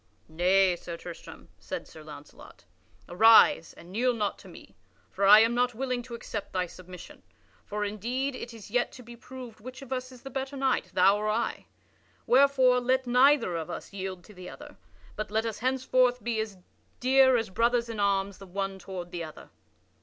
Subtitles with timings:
[0.27, 2.65] "Nay, Sir Tristram," said Sir Launcelot,
[3.07, 4.75] "arise, and kneel not to me,
[5.11, 7.21] for I am not willing to accept thy submission,
[7.65, 10.89] for indeed it is yet to be proved which of us is the better knight,
[10.95, 11.67] thou or I.
[12.25, 14.75] Wherefore let neither of us yield to the other,
[15.15, 16.57] but let us henceforth be as
[16.99, 19.51] dear as brothers in arms the one toward the other."